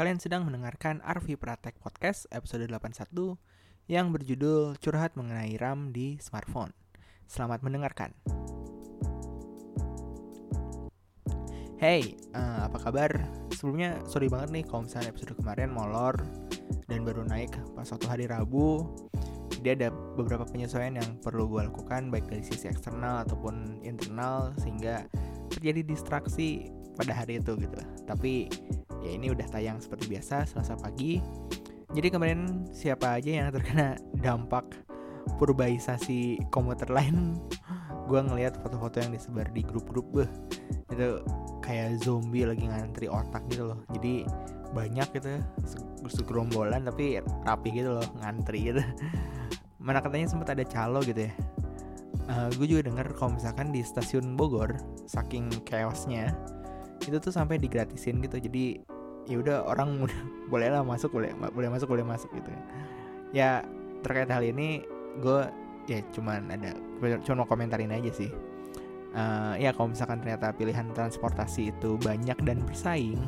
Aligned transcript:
Kalian 0.00 0.16
sedang 0.16 0.48
mendengarkan 0.48 1.04
Arvi 1.04 1.36
Pratek 1.36 1.76
Podcast 1.76 2.24
episode 2.32 2.64
81 2.64 3.36
yang 3.84 4.08
berjudul 4.16 4.80
Curhat 4.80 5.12
Mengenai 5.12 5.60
RAM 5.60 5.92
di 5.92 6.16
Smartphone. 6.24 6.72
Selamat 7.28 7.60
mendengarkan. 7.60 8.16
Hey, 11.76 12.16
uh, 12.32 12.64
apa 12.64 12.80
kabar? 12.80 13.12
Sebelumnya 13.52 14.00
sorry 14.08 14.32
banget 14.32 14.48
nih 14.56 14.64
kalau 14.64 14.88
misalnya 14.88 15.12
episode 15.12 15.36
kemarin 15.36 15.68
molor 15.68 16.16
dan 16.88 17.04
baru 17.04 17.28
naik 17.28 17.52
pas 17.76 17.84
suatu 17.84 18.08
hari 18.08 18.24
Rabu. 18.24 18.88
Jadi 19.52 19.84
ada 19.84 19.92
beberapa 19.92 20.48
penyesuaian 20.48 20.96
yang 20.96 21.20
perlu 21.20 21.44
gue 21.44 21.68
lakukan 21.68 22.08
baik 22.08 22.24
dari 22.24 22.40
sisi 22.40 22.72
eksternal 22.72 23.28
ataupun 23.28 23.84
internal 23.84 24.56
sehingga 24.64 25.04
terjadi 25.52 25.84
distraksi 25.84 26.72
pada 26.96 27.12
hari 27.12 27.36
itu 27.36 27.52
gitu. 27.60 27.76
Tapi 28.08 28.48
ya 29.00 29.10
ini 29.16 29.32
udah 29.32 29.46
tayang 29.48 29.80
seperti 29.80 30.08
biasa 30.08 30.44
Selasa 30.48 30.76
pagi. 30.76 31.20
Jadi 31.90 32.06
kemarin 32.06 32.70
siapa 32.70 33.18
aja 33.18 33.30
yang 33.42 33.50
terkena 33.50 33.98
dampak 34.22 34.78
purbaisasi 35.42 36.38
komuter 36.54 36.86
lain? 36.86 37.40
Gue 38.06 38.22
ngelihat 38.22 38.58
foto-foto 38.62 39.02
yang 39.02 39.10
disebar 39.14 39.50
di 39.50 39.62
grup-grup 39.66 40.06
beh. 40.14 40.30
Itu 40.90 41.22
kayak 41.62 42.02
zombie 42.02 42.46
lagi 42.46 42.66
ngantri 42.66 43.10
otak 43.10 43.42
gitu 43.50 43.74
loh. 43.74 43.80
Jadi 43.90 44.22
banyak 44.70 45.08
gitu 45.18 45.42
segerombolan 46.06 46.86
tapi 46.86 47.18
rapi 47.42 47.68
gitu 47.74 47.98
loh 47.98 48.06
ngantri 48.22 48.70
gitu. 48.70 48.82
Mana 49.82 49.98
katanya 49.98 50.30
sempat 50.30 50.54
ada 50.54 50.62
calo 50.62 51.02
gitu 51.02 51.26
ya. 51.26 51.32
Uh, 52.30 52.46
gue 52.54 52.66
juga 52.70 52.86
denger 52.86 53.18
kalau 53.18 53.34
misalkan 53.34 53.74
di 53.74 53.82
stasiun 53.82 54.38
Bogor 54.38 54.78
saking 55.10 55.50
chaosnya 55.66 56.30
itu 57.08 57.16
tuh 57.16 57.32
sampai 57.32 57.56
digratisin 57.56 58.20
gitu. 58.20 58.36
Jadi 58.36 58.80
ya 59.28 59.36
udah 59.40 59.56
orang 59.68 59.98
udah 60.04 60.20
boleh 60.48 60.68
lah 60.72 60.82
masuk 60.84 61.14
boleh 61.14 61.32
boleh 61.52 61.68
masuk 61.72 61.88
boleh 61.88 62.04
masuk 62.04 62.30
gitu 62.36 62.50
ya. 63.32 63.64
Terkait 64.00 64.28
hal 64.28 64.44
ini 64.44 64.84
gue 65.20 65.40
ya 65.88 65.98
cuman 66.14 66.48
ada 66.52 66.76
cuma 67.24 67.44
komentarin 67.48 67.92
aja 67.92 68.10
sih. 68.12 68.30
Uh, 69.10 69.58
ya 69.58 69.74
kalau 69.74 69.90
misalkan 69.90 70.22
ternyata 70.22 70.54
pilihan 70.54 70.86
transportasi 70.94 71.74
itu 71.74 71.98
banyak 71.98 72.38
dan 72.46 72.62
bersaing 72.62 73.18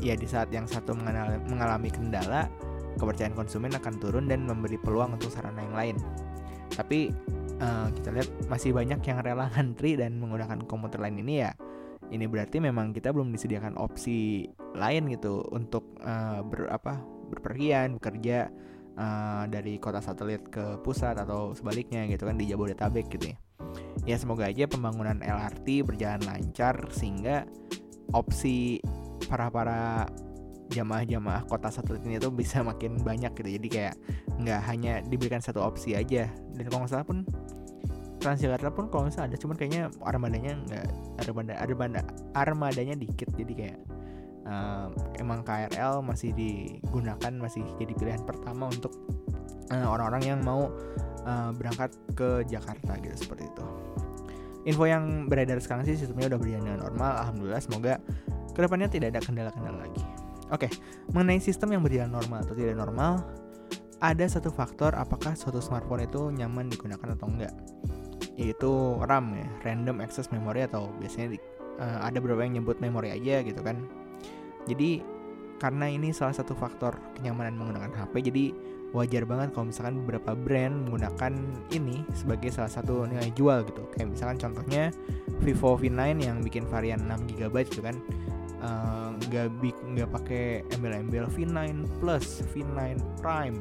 ya 0.00 0.16
di 0.16 0.24
saat 0.24 0.48
yang 0.48 0.64
satu 0.64 0.96
mengalami, 0.96 1.36
mengalami 1.52 1.92
kendala 1.92 2.48
kepercayaan 2.96 3.36
konsumen 3.36 3.76
akan 3.76 4.00
turun 4.00 4.24
dan 4.24 4.48
memberi 4.48 4.80
peluang 4.80 5.20
untuk 5.20 5.28
sarana 5.28 5.60
yang 5.60 5.76
lain. 5.76 5.96
Tapi 6.72 7.12
uh, 7.60 7.92
kita 7.92 8.08
lihat 8.08 8.28
masih 8.48 8.72
banyak 8.72 9.00
yang 9.04 9.18
rela 9.20 9.52
ngantri 9.52 10.00
dan 10.00 10.16
menggunakan 10.16 10.64
komuter 10.64 10.96
lain 10.96 11.20
ini 11.20 11.44
ya 11.44 11.52
ini 12.10 12.26
berarti 12.26 12.58
memang 12.58 12.90
kita 12.90 13.14
belum 13.14 13.30
disediakan 13.30 13.78
opsi 13.78 14.50
lain 14.74 15.10
gitu 15.10 15.46
untuk 15.54 15.98
uh, 16.02 16.42
ber 16.42 16.70
apa 16.70 16.98
berpergian 17.30 17.98
bekerja 17.98 18.50
uh, 18.98 19.44
dari 19.46 19.78
kota 19.78 20.02
satelit 20.02 20.42
ke 20.50 20.82
pusat 20.82 21.18
atau 21.18 21.54
sebaliknya 21.54 22.06
gitu 22.10 22.26
kan 22.26 22.36
di 22.36 22.50
Jabodetabek 22.50 23.06
gitu 23.14 23.34
ya. 23.34 23.36
Ya 24.08 24.16
semoga 24.18 24.50
aja 24.50 24.66
pembangunan 24.66 25.22
LRT 25.22 25.86
berjalan 25.86 26.22
lancar 26.26 26.90
sehingga 26.90 27.46
opsi 28.10 28.82
para 29.30 29.46
para 29.52 30.10
jamaah-jamaah 30.70 31.50
kota 31.50 31.68
satelit 31.70 32.02
ini 32.06 32.22
tuh 32.22 32.30
bisa 32.30 32.62
makin 32.62 32.98
banyak 33.02 33.30
gitu. 33.34 33.58
Jadi 33.58 33.68
kayak 33.70 33.94
nggak 34.40 34.60
hanya 34.70 35.02
diberikan 35.06 35.42
satu 35.42 35.62
opsi 35.62 35.94
aja. 35.98 36.30
Dan 36.54 36.62
kalau 36.66 36.86
nggak 36.86 36.92
salah 36.94 37.06
pun 37.06 37.26
Transjakarta 38.20 38.68
pun 38.68 38.92
kalau 38.92 39.08
misalnya 39.08 39.32
ada 39.32 39.38
cuman 39.40 39.56
kayaknya 39.56 39.82
armadanya 40.04 40.52
nggak 40.68 40.86
armada 41.24 41.54
armada 41.56 42.00
armadanya 42.36 42.94
dikit 43.00 43.32
jadi 43.32 43.52
kayak 43.56 43.78
uh, 44.44 44.92
emang 45.16 45.40
KRL 45.40 46.04
masih 46.04 46.36
digunakan 46.36 47.32
masih 47.40 47.64
jadi 47.80 47.92
pilihan 47.96 48.22
pertama 48.28 48.68
untuk 48.68 48.92
eh, 49.72 49.86
orang-orang 49.86 50.22
yang 50.36 50.40
mau 50.44 50.68
uh, 51.24 51.50
berangkat 51.56 51.96
ke 52.12 52.44
Jakarta 52.50 52.98
gitu 53.00 53.16
seperti 53.28 53.48
itu. 53.48 53.64
Info 54.68 54.84
yang 54.84 55.24
beredar 55.24 55.56
sekarang 55.56 55.88
sih 55.88 55.96
sistemnya 55.96 56.36
udah 56.36 56.38
berjalan 56.40 56.64
dengan 56.68 56.80
normal, 56.84 57.12
alhamdulillah. 57.24 57.62
Semoga 57.64 57.96
ke 58.52 58.60
depannya 58.60 58.92
tidak 58.92 59.16
ada 59.16 59.20
kendala-kendala 59.24 59.88
lagi. 59.88 60.04
Oke, 60.50 60.66
okay, 60.66 60.70
mengenai 61.14 61.40
sistem 61.40 61.78
yang 61.78 61.82
berjalan 61.86 62.12
normal 62.12 62.44
atau 62.44 62.52
tidak 62.58 62.76
normal, 62.76 63.24
ada 64.02 64.24
satu 64.26 64.50
faktor 64.52 64.92
apakah 64.96 65.32
suatu 65.32 65.62
smartphone 65.62 66.04
itu 66.04 66.28
nyaman 66.34 66.68
digunakan 66.68 67.14
atau 67.14 67.28
enggak 67.30 67.54
yaitu 68.40 68.96
RAM 69.04 69.36
ya 69.36 69.44
random 69.68 70.00
access 70.00 70.32
memory 70.32 70.64
atau 70.64 70.88
biasanya 70.96 71.36
di, 71.36 71.38
uh, 71.76 72.00
ada 72.00 72.16
beberapa 72.24 72.40
yang 72.40 72.64
nyebut 72.64 72.80
memori 72.80 73.12
aja 73.12 73.44
gitu 73.44 73.60
kan. 73.60 73.76
Jadi 74.64 75.04
karena 75.60 75.92
ini 75.92 76.08
salah 76.16 76.32
satu 76.32 76.56
faktor 76.56 76.96
kenyamanan 77.20 77.60
menggunakan 77.60 77.92
HP 77.92 78.32
jadi 78.32 78.44
wajar 78.96 79.28
banget 79.28 79.52
kalau 79.52 79.68
misalkan 79.68 80.02
beberapa 80.02 80.32
brand 80.32 80.88
menggunakan 80.88 81.36
ini 81.70 82.02
sebagai 82.16 82.48
salah 82.48 82.72
satu 82.72 83.04
nilai 83.04 83.28
jual 83.36 83.68
gitu. 83.68 83.84
Kayak 83.92 84.16
misalkan 84.16 84.38
contohnya 84.40 84.88
Vivo 85.44 85.76
V9 85.76 86.00
yang 86.24 86.40
bikin 86.40 86.64
varian 86.64 87.04
6 87.04 87.28
GB 87.36 87.54
gitu 87.68 87.84
kan 87.84 87.96
eh, 88.60 89.08
nggak 89.28 89.46
uh, 89.52 89.84
nggak 89.94 90.08
pakai 90.10 90.44
embel-embel 90.74 91.28
V9 91.28 91.86
Plus, 92.00 92.44
V9 92.56 92.98
Prime, 93.20 93.56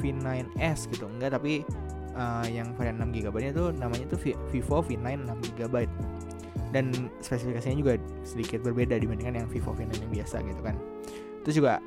V9s 0.00 0.88
gitu 0.88 1.04
enggak 1.08 1.36
tapi 1.36 1.66
uh, 2.16 2.46
yang 2.48 2.72
varian 2.76 3.00
6 3.00 3.12
GB 3.12 3.36
itu 3.52 3.64
namanya 3.76 4.04
itu 4.08 4.16
Vivo 4.50 4.78
V9 4.80 5.28
6 5.28 5.58
GB 5.58 5.74
dan 6.72 6.88
spesifikasinya 7.20 7.76
juga 7.76 7.92
sedikit 8.24 8.64
berbeda 8.64 8.96
dibandingkan 8.96 9.44
yang 9.44 9.48
Vivo 9.48 9.76
V9 9.76 9.92
yang 9.92 10.12
biasa 10.12 10.40
gitu 10.40 10.60
kan. 10.64 10.76
Itu 11.44 11.50
juga 11.60 11.78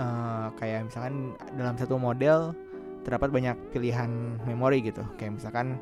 uh, 0.00 0.48
kayak 0.56 0.88
misalkan 0.88 1.36
dalam 1.60 1.76
satu 1.76 2.00
model 2.00 2.56
terdapat 3.04 3.28
banyak 3.32 3.56
pilihan 3.72 4.40
memori 4.48 4.80
gitu. 4.80 5.04
Kayak 5.20 5.40
misalkan 5.40 5.76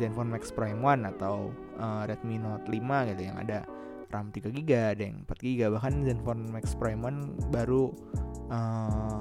Zenfone 0.00 0.30
Max 0.32 0.48
Prime 0.54 0.80
1 0.80 1.04
atau 1.16 1.52
uh, 1.76 2.02
Redmi 2.08 2.40
Note 2.40 2.64
5 2.70 3.10
gitu 3.12 3.22
yang 3.28 3.36
ada 3.36 3.68
RAM 4.08 4.32
3 4.32 4.48
GB 4.48 4.70
ada 4.72 5.02
yang 5.04 5.20
4 5.28 5.44
GB 5.44 5.60
bahkan 5.68 5.94
Zenfone 6.00 6.48
Max 6.48 6.72
Prime 6.72 7.02
1 7.04 7.52
baru 7.52 7.92
uh, 8.48 9.20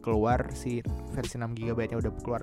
keluar 0.00 0.52
si 0.54 0.80
versi 1.12 1.36
6 1.36 1.54
GB 1.54 1.78
nya 1.90 1.98
udah 1.98 2.12
keluar 2.22 2.42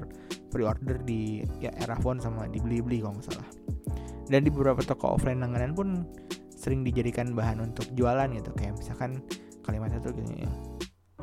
pre-order 0.51 0.99
di 1.03 1.43
ya 1.59 1.71
era 1.75 1.95
phone 1.99 2.19
sama 2.19 2.47
di 2.47 2.59
beli-beli 2.59 3.03
kalau 3.03 3.17
nggak 3.17 3.27
salah. 3.31 3.49
Dan 4.25 4.41
di 4.41 4.49
beberapa 4.49 4.81
toko 4.81 5.15
offline 5.15 5.41
langganan 5.43 5.77
pun 5.77 6.07
sering 6.55 6.81
dijadikan 6.81 7.37
bahan 7.37 7.61
untuk 7.61 7.85
jualan 7.93 8.31
gitu. 8.33 8.49
Kayak 8.57 8.81
misalkan 8.81 9.21
kalimat 9.65 9.93
satu 9.93 10.13
ya 10.33 10.49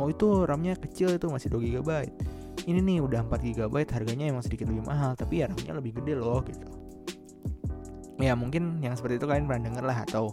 oh 0.00 0.09
itu 0.09 0.48
RAM-nya 0.48 0.75
kecil 0.81 1.15
itu 1.15 1.28
masih 1.28 1.53
2 1.53 1.78
GB 1.78 1.91
ini 2.66 2.78
nih 2.82 2.99
udah 3.03 3.26
4 3.26 3.54
GB 3.54 3.75
harganya 3.91 4.31
emang 4.31 4.43
sedikit 4.43 4.70
lebih 4.70 4.87
mahal 4.87 5.14
tapi 5.19 5.43
ya 5.43 5.50
RAM-nya 5.50 5.75
lebih 5.78 5.99
gede 5.99 6.14
loh 6.19 6.41
gitu. 6.47 6.66
Ya 8.22 8.38
mungkin 8.38 8.78
yang 8.78 8.94
seperti 8.94 9.19
itu 9.19 9.26
kalian 9.26 9.50
pernah 9.50 9.66
denger 9.66 9.82
lah 9.82 9.99
atau 10.06 10.31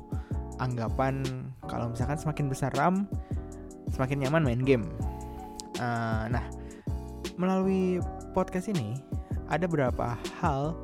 anggapan 0.62 1.26
kalau 1.66 1.90
misalkan 1.90 2.22
semakin 2.22 2.46
besar 2.46 2.70
RAM 2.78 3.10
semakin 3.90 4.30
nyaman 4.30 4.46
main 4.46 4.62
game 4.62 4.86
Uh, 5.80 6.28
nah, 6.28 6.46
melalui 7.40 8.04
podcast 8.36 8.68
ini 8.68 9.00
ada 9.48 9.66
beberapa 9.66 10.20
hal 10.44 10.76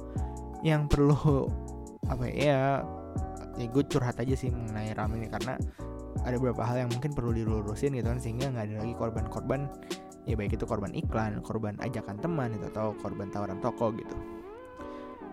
yang 0.64 0.88
perlu 0.90 1.52
apa 2.10 2.26
ya 2.32 2.82
ya 3.56 3.68
gue 3.72 3.84
curhat 3.88 4.18
aja 4.20 4.36
sih 4.36 4.52
mengenai 4.52 4.96
RAM 4.96 5.16
ini 5.16 5.28
karena 5.30 5.60
ada 6.26 6.36
beberapa 6.42 6.66
hal 6.66 6.88
yang 6.88 6.90
mungkin 6.92 7.14
perlu 7.14 7.32
dilurusin 7.36 7.94
gitu 7.94 8.08
kan 8.08 8.20
sehingga 8.20 8.50
nggak 8.50 8.66
ada 8.72 8.76
lagi 8.82 8.94
korban-korban 8.98 9.70
ya 10.26 10.34
baik 10.34 10.58
itu 10.58 10.66
korban 10.66 10.92
iklan, 10.98 11.40
korban 11.46 11.78
ajakan 11.86 12.18
teman 12.18 12.58
itu 12.58 12.66
atau 12.74 12.98
korban 12.98 13.30
tawaran 13.30 13.62
toko 13.62 13.94
gitu. 13.94 14.18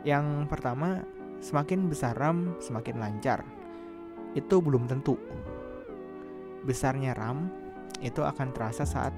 Yang 0.05 0.47
pertama, 0.53 1.00
semakin 1.41 1.89
besar 1.89 2.12
RAM 2.15 2.55
semakin 2.61 3.00
lancar. 3.00 3.41
Itu 4.37 4.61
belum 4.61 4.84
tentu. 4.87 5.17
Besarnya 6.69 7.17
RAM 7.17 7.49
itu 8.05 8.21
akan 8.21 8.53
terasa 8.53 8.85
saat 8.85 9.17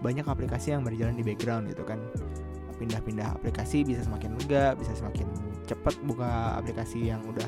banyak 0.00 0.26
aplikasi 0.26 0.74
yang 0.76 0.82
berjalan 0.84 1.16
di 1.16 1.24
background 1.24 1.70
gitu 1.72 1.84
kan. 1.86 2.00
Pindah-pindah 2.74 3.38
aplikasi 3.38 3.86
bisa 3.86 4.02
semakin 4.02 4.34
lega 4.40 4.74
bisa 4.74 4.92
semakin 4.98 5.30
cepat 5.64 5.94
buka 6.04 6.58
aplikasi 6.58 7.08
yang 7.08 7.22
udah 7.24 7.46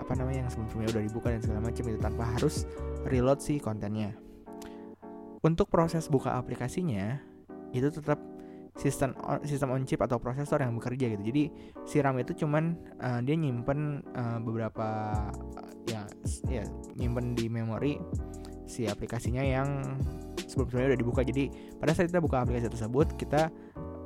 apa 0.00 0.18
namanya 0.18 0.48
yang 0.48 0.50
sebelumnya 0.50 0.98
udah 0.98 1.02
dibuka 1.06 1.28
dan 1.30 1.40
segala 1.44 1.60
macam 1.70 1.84
itu 1.86 1.98
tanpa 2.00 2.24
harus 2.34 2.66
reload 3.06 3.38
sih 3.38 3.62
kontennya. 3.62 4.16
Untuk 5.42 5.70
proses 5.70 6.06
buka 6.10 6.38
aplikasinya 6.38 7.18
itu 7.74 7.90
tetap 7.90 8.18
sistem 8.72 9.12
sistem 9.44 9.68
on 9.76 9.84
chip 9.84 10.00
atau 10.00 10.16
prosesor 10.16 10.64
yang 10.64 10.74
bekerja 10.80 11.12
gitu. 11.12 11.22
Jadi 11.28 11.42
si 11.84 12.00
RAM 12.00 12.16
itu 12.18 12.32
cuman 12.44 12.72
uh, 12.98 13.20
dia 13.20 13.36
nyimpen 13.36 14.00
uh, 14.16 14.38
beberapa 14.40 15.12
ya 15.86 16.08
ya 16.48 16.64
nyimpen 16.96 17.36
di 17.36 17.52
memori 17.52 18.00
si 18.64 18.88
aplikasinya 18.88 19.44
yang 19.44 19.68
sebelum 20.52 20.68
sebenarnya 20.68 20.90
udah 20.92 21.00
dibuka. 21.00 21.20
Jadi 21.24 21.44
pada 21.80 21.96
saat 21.96 22.12
kita 22.12 22.20
buka 22.20 22.44
aplikasi 22.44 22.68
tersebut 22.68 23.16
kita 23.16 23.48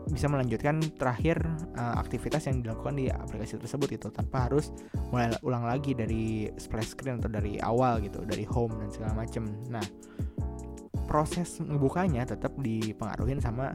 bisa 0.06 0.30
melanjutkan 0.30 0.78
terakhir 0.94 1.42
uh, 1.74 1.98
aktivitas 1.98 2.46
yang 2.46 2.62
dilakukan 2.62 2.94
di 2.94 3.10
aplikasi 3.10 3.58
tersebut 3.58 3.98
itu 3.98 4.06
tanpa 4.14 4.46
harus 4.46 4.70
mulai 5.10 5.34
ulang 5.42 5.66
lagi 5.66 5.98
dari 5.98 6.46
splash 6.62 6.94
screen 6.94 7.18
atau 7.18 7.26
dari 7.26 7.58
awal 7.58 7.98
gitu 7.98 8.22
dari 8.22 8.46
home 8.46 8.70
dan 8.78 8.88
segala 8.94 9.26
macam 9.26 9.50
nah 9.66 9.82
proses 11.10 11.58
ngebukanya 11.58 12.22
tetap 12.22 12.54
dipengaruhin 12.62 13.42
sama 13.42 13.74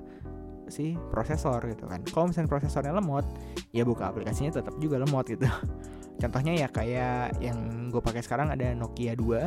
si 0.71 0.95
prosesor 1.11 1.59
gitu 1.67 1.83
kan. 1.83 1.99
Kalau 2.07 2.31
misalnya 2.31 2.47
prosesornya 2.47 2.95
lemot 2.95 3.27
ya 3.75 3.83
buka 3.83 4.07
aplikasinya 4.07 4.55
tetap 4.55 4.75
juga 4.79 5.03
lemot 5.03 5.27
gitu. 5.27 5.47
Contohnya 6.21 6.55
ya 6.55 6.67
kayak 6.71 7.43
yang 7.43 7.91
gue 7.91 7.99
pakai 7.99 8.23
sekarang 8.23 8.55
ada 8.55 8.71
Nokia 8.71 9.19
2 9.19 9.19
uh, 9.27 9.39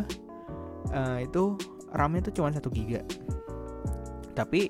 eh, 0.92 1.18
itu 1.24 1.56
RAM-nya 1.94 2.26
tuh 2.26 2.34
cuma 2.42 2.50
satu 2.50 2.68
giga. 2.74 3.00
Tapi 4.34 4.68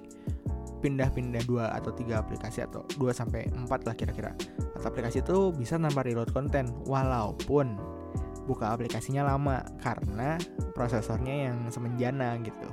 pindah-pindah 0.85 1.49
dua 1.49 1.73
atau 1.73 1.88
tiga 1.97 2.21
aplikasi 2.21 2.61
atau 2.61 2.85
2 3.00 3.09
sampai 3.09 3.49
4 3.49 3.65
lah 3.88 3.97
kira-kira. 3.97 4.37
Atau 4.76 4.93
aplikasi 4.93 5.25
itu 5.25 5.49
bisa 5.56 5.81
tanpa 5.81 6.05
reload 6.05 6.29
konten 6.37 6.69
walaupun 6.85 7.81
buka 8.44 8.76
aplikasinya 8.76 9.25
lama 9.25 9.65
karena 9.81 10.37
prosesornya 10.76 11.49
yang 11.49 11.59
semenjana 11.73 12.37
gitu. 12.44 12.69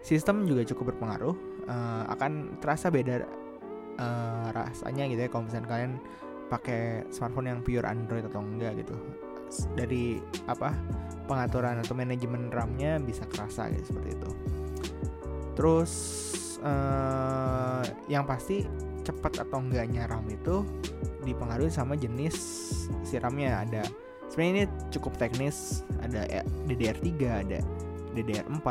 Sistem 0.00 0.48
juga 0.48 0.64
cukup 0.64 0.96
berpengaruh 0.96 1.36
uh, 1.68 2.08
akan 2.16 2.56
terasa 2.64 2.88
beda 2.88 3.28
uh, 4.00 4.48
rasanya 4.56 5.04
gitu 5.12 5.20
ya 5.20 5.28
kalau 5.28 5.44
misalnya 5.44 5.68
kalian 5.68 5.92
pakai 6.48 7.04
smartphone 7.12 7.52
yang 7.52 7.60
pure 7.60 7.84
Android 7.84 8.24
atau 8.24 8.40
enggak 8.40 8.80
gitu. 8.80 8.96
Dari 9.76 10.16
apa 10.48 10.72
pengaturan 11.28 11.78
atau 11.84 11.92
manajemen 11.92 12.48
RAM-nya 12.48 12.98
bisa 13.04 13.28
kerasa 13.28 13.68
gitu 13.70 13.94
seperti 13.94 14.16
itu. 14.16 14.30
Terus 15.54 15.92
uh, 16.64 17.84
yang 18.08 18.24
pasti 18.24 18.64
cepat 19.04 19.44
atau 19.44 19.60
enggaknya 19.60 20.08
RAM 20.08 20.24
itu 20.28 20.64
dipengaruhi 21.24 21.68
sama 21.68 21.94
jenis 21.94 22.36
si 23.04 23.20
RAM-nya. 23.20 23.68
Ada 23.68 23.82
sebenarnya 24.32 24.52
ini 24.52 24.64
cukup 24.90 25.20
teknis. 25.20 25.84
Ada 26.00 26.44
DDR3 26.66 27.08
ada 27.28 27.58
DDR4 28.16 28.66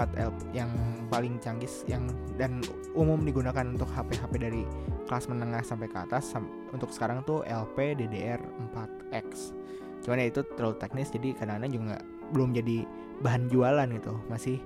yang 0.52 0.72
paling 1.08 1.40
canggih 1.40 1.70
yang 1.88 2.04
dan 2.36 2.60
umum 2.98 3.22
digunakan 3.24 3.64
untuk 3.64 3.88
HP-HP 3.88 4.34
dari 4.42 4.62
kelas 5.08 5.30
menengah 5.32 5.64
sampai 5.64 5.88
ke 5.88 5.98
atas. 5.98 6.34
Untuk 6.74 6.92
sekarang 6.92 7.24
tuh 7.24 7.46
LP 7.48 7.96
DDR4X. 7.96 9.56
Cuman 10.04 10.24
ya 10.24 10.28
itu 10.30 10.42
terlalu 10.56 10.76
teknis 10.80 11.12
jadi 11.12 11.36
kadang-kadang 11.36 11.74
juga 11.74 11.98
belum 12.34 12.56
jadi 12.56 12.84
bahan 13.22 13.50
jualan 13.50 13.88
gitu, 13.94 14.14
masih 14.28 14.58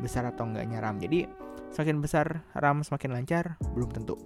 besar 0.00 0.28
atau 0.28 0.46
enggaknya 0.46 0.78
RAM. 0.80 1.00
Jadi 1.00 1.26
semakin 1.72 1.98
besar 2.00 2.26
RAM 2.56 2.84
semakin 2.86 3.10
lancar 3.16 3.44
belum 3.74 3.90
tentu. 3.92 4.16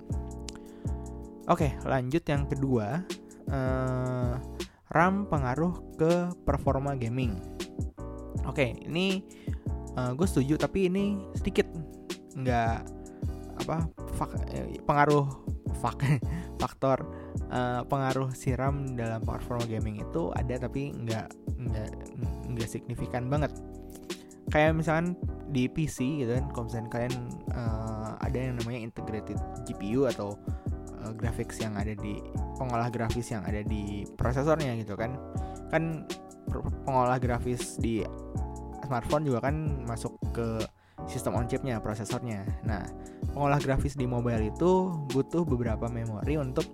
Oke, 1.51 1.75
lanjut 1.83 2.23
yang 2.27 2.47
kedua. 2.47 3.03
Uh, 3.51 4.39
RAM 4.91 5.27
pengaruh 5.27 5.75
ke 5.99 6.31
performa 6.47 6.95
gaming. 6.95 7.39
Oke, 8.47 8.75
ini 8.87 9.23
uh, 9.99 10.15
gue 10.15 10.27
setuju 10.27 10.59
tapi 10.59 10.91
ini 10.91 11.19
sedikit 11.35 11.67
nggak 12.35 12.77
apa 13.67 13.87
fak, 14.17 14.31
eh, 14.55 14.79
pengaruh 14.83 15.27
fak, 15.83 15.99
faktor 16.61 17.01
uh, 17.49 17.83
pengaruh 17.89 18.29
siram 18.37 18.93
dalam 18.93 19.25
performa 19.25 19.65
gaming 19.65 19.99
itu 20.05 20.29
ada 20.37 20.61
tapi 20.61 20.93
nggak 20.93 21.29
nggak 21.57 21.91
nggak 22.53 22.69
signifikan 22.69 23.33
banget. 23.33 23.51
Kayak 24.53 24.77
misalkan 24.77 25.17
di 25.51 25.67
PC 25.67 26.27
gitu 26.27 26.37
kan 26.37 26.45
kalau 26.53 26.65
misalnya 26.69 26.91
kalian 26.93 27.15
uh, 27.57 28.12
ada 28.21 28.39
yang 28.39 28.55
namanya 28.61 28.81
integrated 28.85 29.39
GPU 29.65 30.07
atau 30.07 30.37
uh, 31.01 31.12
graphics 31.17 31.59
yang 31.62 31.75
ada 31.81 31.97
di 31.97 32.21
pengolah 32.61 32.93
grafis 32.93 33.33
yang 33.33 33.43
ada 33.49 33.65
di 33.65 34.05
prosesornya 34.21 34.77
gitu 34.79 34.95
kan. 34.95 35.17
Kan 35.73 36.05
pengolah 36.85 37.17
grafis 37.23 37.79
di 37.79 38.03
smartphone 38.85 39.23
juga 39.23 39.47
kan 39.47 39.87
masuk 39.87 40.19
ke 40.35 40.59
sistem 41.06 41.37
on 41.37 41.47
chipnya, 41.47 41.79
prosesornya. 41.79 42.44
Nah, 42.67 42.85
pengolah 43.32 43.61
grafis 43.62 43.97
di 43.97 44.05
mobile 44.05 44.50
itu 44.50 44.93
butuh 45.12 45.47
beberapa 45.47 45.88
memori 45.88 46.37
untuk 46.37 46.67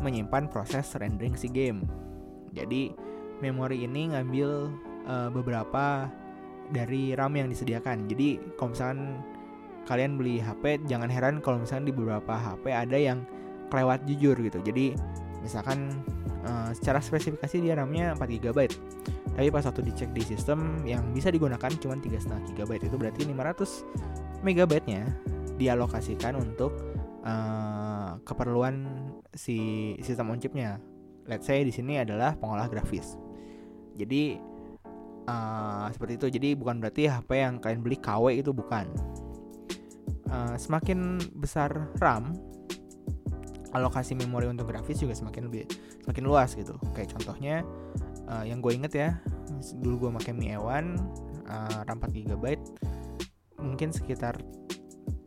menyimpan 0.00 0.48
proses 0.48 0.86
rendering 0.96 1.34
si 1.34 1.50
game. 1.50 1.84
Jadi, 2.54 2.94
memori 3.42 3.84
ini 3.84 4.14
ngambil 4.14 4.50
uh, 5.06 5.28
beberapa 5.32 6.08
dari 6.70 7.12
RAM 7.12 7.34
yang 7.36 7.48
disediakan. 7.50 8.06
Jadi, 8.06 8.38
kalau 8.56 8.70
misalkan 8.72 9.00
kalian 9.88 10.14
beli 10.14 10.38
HP, 10.38 10.86
jangan 10.86 11.10
heran 11.10 11.34
kalau 11.42 11.58
misalkan 11.58 11.90
di 11.90 11.94
beberapa 11.94 12.36
HP 12.38 12.70
ada 12.70 12.98
yang 12.98 13.26
kelewat 13.68 14.06
jujur 14.06 14.38
gitu. 14.38 14.58
Jadi, 14.62 14.94
misalkan 15.42 16.00
uh, 16.44 16.70
secara 16.76 17.00
spesifikasi 17.02 17.56
dia 17.60 17.74
RAM-nya 17.76 18.16
4 18.16 18.40
GB 18.40 18.58
tapi 19.30 19.46
pas 19.48 19.64
waktu 19.64 19.82
dicek 19.86 20.10
di 20.12 20.22
sistem 20.26 20.84
yang 20.84 21.14
bisa 21.14 21.30
digunakan 21.32 21.70
cuma 21.80 21.96
3,5 21.96 22.56
GB 22.56 22.70
itu 22.82 22.96
berarti 22.98 23.22
500 23.24 24.44
MB 24.44 24.72
nya 24.88 25.04
dialokasikan 25.56 26.36
untuk 26.40 26.72
uh, 27.24 28.16
keperluan 28.24 28.88
si 29.36 29.94
sistem 30.02 30.32
on 30.32 30.40
chipnya 30.40 30.80
let's 31.30 31.46
say 31.46 31.62
di 31.62 31.70
sini 31.70 32.02
adalah 32.02 32.34
pengolah 32.34 32.66
grafis. 32.66 33.14
Jadi 33.94 34.34
uh, 35.30 35.86
seperti 35.94 36.18
itu. 36.18 36.26
Jadi 36.34 36.48
bukan 36.58 36.82
berarti 36.82 37.06
HP 37.06 37.30
yang 37.38 37.62
kalian 37.62 37.80
beli 37.86 37.96
KW 38.02 38.34
itu 38.34 38.50
bukan. 38.50 38.90
Uh, 40.30 40.54
semakin 40.58 41.18
besar 41.38 41.90
RAM 41.98 42.34
alokasi 43.70 44.18
memori 44.18 44.50
untuk 44.50 44.66
grafis 44.70 44.98
juga 44.98 45.14
semakin 45.14 45.46
lebih 45.46 45.64
semakin 46.06 46.24
luas 46.26 46.54
gitu. 46.58 46.74
Kayak 46.94 47.14
contohnya 47.18 47.62
uh, 48.30 48.44
yang 48.46 48.62
gue 48.62 48.72
inget 48.74 48.92
ya 48.94 49.08
dulu 49.82 50.06
gue 50.06 50.10
pakai 50.22 50.32
Mi 50.32 50.54
E1 50.54 50.84
uh, 51.50 51.86
RAM 51.86 51.98
4 51.98 52.14
GB 52.14 52.44
mungkin 53.60 53.92
sekitar 53.92 54.40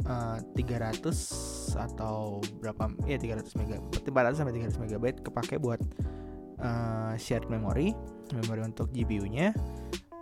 uh, 0.09 0.41
eh, 0.41 0.65
300 0.65 1.05
atau 1.73 2.41
berapa 2.61 2.89
ya 3.05 3.17
300 3.17 3.45
MB 3.61 3.71
400 4.09 4.39
sampai 4.41 4.53
300 4.57 4.77
MB 4.89 5.05
kepake 5.25 5.61
buat 5.61 5.81
uh, 6.61 7.13
shared 7.17 7.45
memory 7.49 7.93
memori 8.33 8.61
untuk 8.65 8.89
GPU-nya 8.89 9.53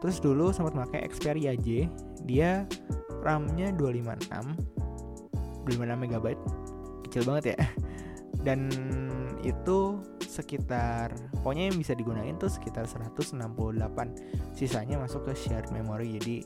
terus 0.04 0.20
dulu 0.20 0.52
sempat 0.52 0.76
pakai 0.76 1.08
Xperia 1.08 1.56
J 1.56 1.88
dia 2.28 2.68
RAM-nya 3.22 3.72
256 3.78 5.68
256 5.70 6.10
MB 6.10 6.26
kecil 7.08 7.24
banget 7.28 7.56
ya 7.56 7.60
dan 8.42 8.74
itu 9.42 9.98
sekitar 10.22 11.18
pokoknya 11.42 11.74
yang 11.74 11.78
bisa 11.82 11.98
digunain 11.98 12.38
tuh 12.40 12.48
sekitar 12.48 12.88
168 12.88 13.36
sisanya 14.56 14.96
masuk 15.02 15.28
ke 15.28 15.34
shared 15.36 15.68
memory. 15.74 16.16
Jadi 16.22 16.46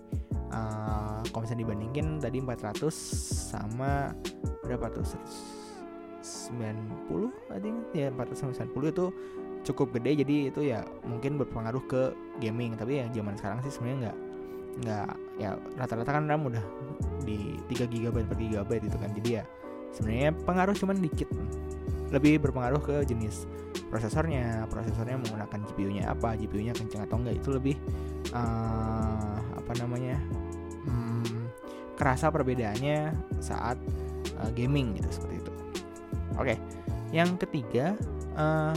uh, 0.50 1.21
kalau 1.30 1.45
misalnya 1.45 1.62
dibandingin 1.68 2.18
tadi 2.18 2.42
400 2.42 2.89
sama 3.51 4.16
berapa 4.66 4.90
tuh? 4.90 5.06
190 5.06 7.54
I 7.54 7.59
think. 7.61 7.78
Ya 7.94 8.09
490 8.09 8.73
itu 8.90 9.06
cukup 9.69 9.94
gede. 9.99 10.25
Jadi 10.25 10.35
itu 10.49 10.61
ya 10.66 10.81
mungkin 11.06 11.37
berpengaruh 11.37 11.85
ke 11.85 12.18
gaming. 12.42 12.73
Tapi 12.73 13.04
ya 13.04 13.06
zaman 13.14 13.37
sekarang 13.37 13.61
sih 13.61 13.69
sebenarnya 13.69 14.09
nggak 14.09 14.18
nggak 14.75 15.07
ya 15.40 15.56
rata-rata 15.80 16.19
kan 16.19 16.28
RAM 16.28 16.52
udah 16.52 16.59
di 17.23 17.56
3 17.69 17.85
GB 17.85 18.16
per 18.25 18.37
GB 18.40 18.69
itu 18.81 18.97
kan. 18.97 19.14
Jadi 19.14 19.30
ya 19.30 19.45
sebenarnya 19.94 20.33
pengaruh 20.44 20.75
cuman 20.75 20.99
dikit 20.99 21.30
lebih 22.14 22.42
berpengaruh 22.42 22.81
ke 22.81 22.95
jenis 23.07 23.50
prosesornya 23.90 24.66
prosesornya 24.69 25.18
menggunakan 25.21 25.59
GPU-nya 25.71 26.04
apa 26.12 26.35
GPU-nya 26.35 26.74
kenceng 26.76 27.06
atau 27.06 27.18
enggak 27.21 27.35
itu 27.40 27.50
lebih 27.54 27.76
uh, 28.35 29.38
apa 29.56 29.71
namanya 29.80 30.19
hmm, 30.85 31.50
kerasa 31.95 32.30
perbedaannya 32.30 33.14
saat 33.40 33.80
uh, 34.42 34.50
gaming 34.54 34.97
gitu 35.00 35.09
seperti 35.21 35.35
itu 35.42 35.52
oke 36.35 36.45
okay. 36.45 36.57
yang 37.16 37.40
ketiga 37.40 37.95
uh, 38.35 38.76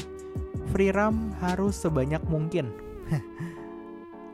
free 0.71 0.93
RAM 0.93 1.33
harus 1.41 1.77
sebanyak 1.77 2.21
mungkin 2.29 2.71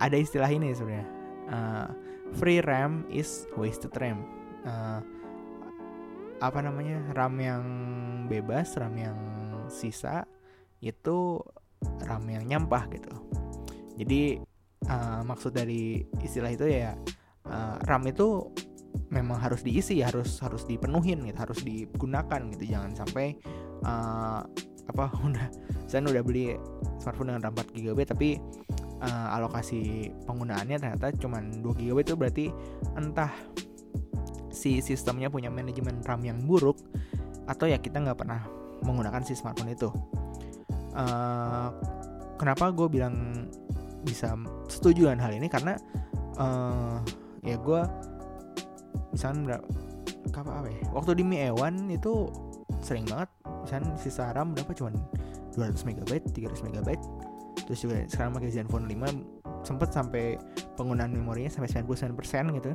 ada 0.05 0.17
istilah 0.19 0.51
ini 0.51 0.75
sebenarnya 0.75 1.07
uh, 1.51 1.89
free 2.35 2.61
RAM 2.61 3.07
is 3.09 3.47
wasted 3.55 3.95
RAM 3.97 4.27
uh, 4.67 5.01
apa 6.43 6.59
namanya 6.63 7.01
RAM 7.15 7.35
yang 7.39 7.65
bebas 8.27 8.75
RAM 8.79 8.95
yang 8.99 9.19
sisa 9.69 10.27
itu 10.81 11.41
RAM 12.05 12.25
yang 12.29 12.45
nyampah 12.45 12.85
gitu. 12.93 13.15
Jadi 14.01 14.41
uh, 14.89 15.21
maksud 15.25 15.55
dari 15.55 16.05
istilah 16.21 16.53
itu 16.53 16.67
ya 16.69 16.97
uh, 17.49 17.77
RAM 17.85 18.05
itu 18.09 18.51
memang 19.11 19.39
harus 19.43 19.63
diisi 19.63 20.03
harus 20.03 20.39
harus 20.43 20.67
dipenuhin 20.67 21.25
gitu 21.25 21.39
harus 21.39 21.61
digunakan 21.63 22.41
gitu. 22.57 22.65
Jangan 22.75 22.93
sampai 22.97 23.37
uh, 23.85 24.43
apa 24.85 25.05
udah 25.29 25.47
saya 25.89 26.05
udah 26.05 26.25
beli 26.25 26.57
smartphone 27.01 27.33
dengan 27.33 27.49
RAM 27.49 27.55
4 27.57 27.77
GB 27.77 27.99
tapi 28.05 28.29
uh, 29.01 29.37
alokasi 29.37 30.11
penggunaannya 30.29 30.77
ternyata 30.81 31.09
cuma 31.17 31.41
2 31.41 31.61
GB 31.81 31.97
itu 32.05 32.15
berarti 32.17 32.47
entah 32.97 33.33
si 34.55 34.79
sistemnya 34.81 35.29
punya 35.29 35.51
manajemen 35.51 36.01
RAM 36.07 36.23
yang 36.23 36.39
buruk 36.47 36.79
atau 37.45 37.69
ya 37.69 37.77
kita 37.77 38.01
nggak 38.01 38.19
pernah 38.25 38.41
menggunakan 38.87 39.21
si 39.27 39.37
smartphone 39.37 39.75
itu. 39.75 39.91
Uh, 40.95 41.75
kenapa 42.39 42.71
gue 42.71 42.87
bilang 42.87 43.47
bisa 44.07 44.39
setuju 44.71 45.11
dengan 45.11 45.21
hal 45.27 45.33
ini? 45.35 45.51
Karena 45.51 45.75
uh, 46.39 47.03
ya 47.43 47.59
gue 47.59 47.81
misalnya 49.13 49.59
berapa 49.59 49.67
apa 50.35 50.51
apa 50.65 50.69
ya? 50.71 50.81
Waktu 50.95 51.11
di 51.21 51.25
Mi 51.27 51.43
E1 51.43 51.91
itu 51.91 52.31
sering 52.81 53.05
banget 53.11 53.29
misalnya 53.67 53.93
sisa 53.99 54.31
RAM 54.33 54.55
berapa? 54.55 54.73
Cuman 54.73 54.95
200 55.55 55.87
MB 55.87 56.11
300 56.35 56.71
MB 56.71 56.89
terus 57.65 57.81
juga 57.81 58.03
sekarang 58.11 58.37
pakai 58.37 58.51
Zenfone 58.53 58.87
5 58.91 59.65
sempet 59.65 59.89
sampai 59.89 60.37
penggunaan 60.77 61.17
memorinya 61.17 61.49
sampai 61.49 61.71
99% 61.73 62.59
gitu 62.61 62.73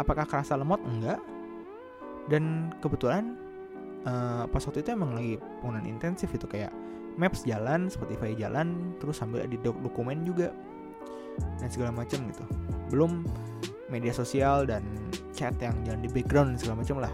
apakah 0.00 0.24
kerasa 0.24 0.56
lemot 0.56 0.80
enggak 0.88 1.20
dan 2.32 2.72
kebetulan 2.80 3.36
uh, 4.08 4.48
pas 4.48 4.64
waktu 4.64 4.80
itu 4.80 4.96
emang 4.96 5.12
lagi 5.12 5.36
penggunaan 5.60 5.84
intensif 5.84 6.32
itu 6.32 6.48
kayak 6.48 6.72
Maps 7.20 7.44
jalan, 7.44 7.92
Spotify 7.92 8.32
jalan, 8.32 8.96
terus 8.96 9.20
sambil 9.20 9.44
di 9.44 9.60
dokumen 9.60 10.24
juga 10.24 10.54
dan 11.60 11.68
segala 11.68 11.92
macam 11.92 12.16
gitu. 12.32 12.44
Belum 12.88 13.28
media 13.92 14.14
sosial 14.14 14.64
dan 14.64 14.80
chat 15.36 15.52
yang 15.60 15.76
jalan 15.84 16.00
di 16.00 16.08
background 16.08 16.56
segala 16.56 16.80
macam 16.80 16.96
lah. 17.02 17.12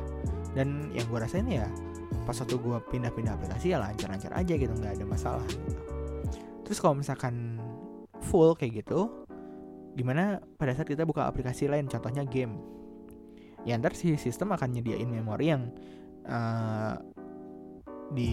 Dan 0.55 0.95
yang 0.95 1.11
gue 1.11 1.19
rasain 1.19 1.49
ya 1.51 1.67
pas 2.23 2.39
waktu 2.39 2.55
gue 2.55 2.79
pindah-pindah 2.93 3.35
aplikasi 3.35 3.75
ya 3.75 3.83
lancar-lancar 3.83 4.31
aja 4.37 4.55
gitu, 4.55 4.71
nggak 4.79 4.95
ada 5.01 5.07
masalah 5.09 5.47
gitu. 5.49 5.83
Terus 6.63 6.79
kalau 6.79 6.95
misalkan 6.99 7.59
full 8.31 8.55
kayak 8.55 8.87
gitu, 8.87 9.26
gimana 9.97 10.39
pada 10.61 10.77
saat 10.77 10.87
kita 10.87 11.09
buka 11.09 11.25
aplikasi 11.25 11.67
lain, 11.67 11.89
contohnya 11.89 12.23
game. 12.29 12.61
Ya 13.67 13.75
ntar 13.81 13.97
si 13.99 14.15
sistem 14.15 14.55
akan 14.55 14.77
nyediain 14.77 15.11
memori 15.11 15.51
yang 15.51 15.73
uh, 16.29 16.95
di 18.15 18.31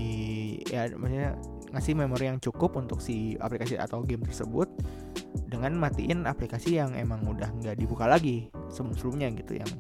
ya 0.70 0.86
maksudnya 0.94 1.34
ngasih 1.74 1.98
memori 1.98 2.30
yang 2.30 2.38
cukup 2.38 2.78
untuk 2.78 3.02
si 3.02 3.34
aplikasi 3.42 3.82
atau 3.82 4.06
game 4.06 4.22
tersebut 4.22 4.70
dengan 5.50 5.74
matiin 5.74 6.30
aplikasi 6.30 6.78
yang 6.78 6.94
emang 6.94 7.26
udah 7.26 7.50
nggak 7.50 7.82
dibuka 7.82 8.06
lagi 8.06 8.54
sebelum-sebelumnya 8.70 9.34
gitu 9.42 9.58
yang 9.58 9.72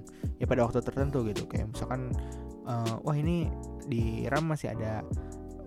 ya 0.41 0.49
pada 0.49 0.65
waktu 0.65 0.81
tertentu 0.81 1.21
gitu 1.29 1.45
kayak 1.45 1.69
misalkan 1.69 2.09
uh, 2.65 2.97
wah 3.05 3.13
ini 3.13 3.53
di 3.85 4.25
RAM 4.25 4.49
masih 4.49 4.73
ada 4.73 5.05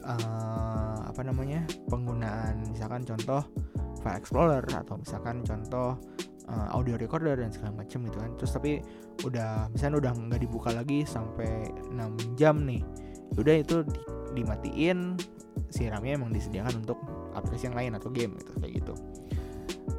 uh, 0.03 0.99
apa 1.07 1.23
namanya 1.23 1.63
penggunaan 1.87 2.75
misalkan 2.75 3.07
contoh 3.07 3.47
file 4.07 4.19
explorer 4.23 4.63
atau 4.71 4.95
misalkan 5.03 5.43
contoh 5.43 5.99
uh, 6.47 6.69
audio 6.71 6.95
recorder 6.95 7.35
dan 7.35 7.51
segala 7.51 7.83
macam 7.83 8.07
gitu 8.07 8.23
kan 8.23 8.31
terus 8.39 8.55
tapi 8.55 8.79
udah 9.27 9.67
misalnya 9.75 10.07
udah 10.07 10.13
nggak 10.15 10.41
dibuka 10.47 10.71
lagi 10.71 11.03
sampai 11.03 11.67
6 11.91 12.39
jam 12.39 12.63
nih 12.63 12.87
udah 13.35 13.55
itu 13.59 13.83
di, 13.83 14.01
dimatiin 14.39 15.19
si 15.71 15.91
RAM-nya 15.91 16.21
emang 16.21 16.31
disediakan 16.31 16.87
untuk 16.87 16.99
aplikasi 17.35 17.69
yang 17.69 17.77
lain 17.77 17.93
atau 17.99 18.09
game 18.09 18.33
gitu 18.41 18.53
kayak 18.57 18.73
gitu. 18.81 18.95